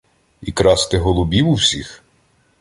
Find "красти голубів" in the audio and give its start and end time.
0.51-1.49